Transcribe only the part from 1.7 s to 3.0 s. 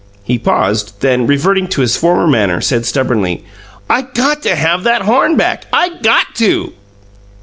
his former manner, said